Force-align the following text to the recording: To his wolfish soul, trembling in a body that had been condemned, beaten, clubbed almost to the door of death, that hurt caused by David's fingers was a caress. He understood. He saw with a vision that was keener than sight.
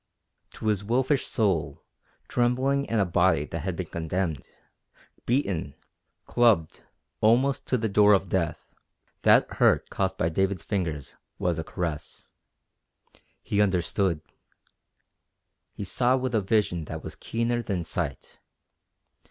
To 0.53 0.65
his 0.65 0.83
wolfish 0.83 1.27
soul, 1.27 1.83
trembling 2.27 2.85
in 2.85 2.97
a 2.97 3.05
body 3.05 3.45
that 3.45 3.59
had 3.59 3.75
been 3.75 3.85
condemned, 3.85 4.47
beaten, 5.27 5.75
clubbed 6.25 6.81
almost 7.19 7.67
to 7.67 7.77
the 7.77 7.87
door 7.87 8.13
of 8.13 8.27
death, 8.29 8.57
that 9.21 9.47
hurt 9.57 9.91
caused 9.91 10.17
by 10.17 10.29
David's 10.29 10.63
fingers 10.63 11.15
was 11.37 11.59
a 11.59 11.63
caress. 11.63 12.31
He 13.43 13.61
understood. 13.61 14.21
He 15.71 15.83
saw 15.83 16.17
with 16.17 16.33
a 16.33 16.41
vision 16.41 16.85
that 16.85 17.03
was 17.03 17.13
keener 17.13 17.61
than 17.61 17.85
sight. 17.85 18.39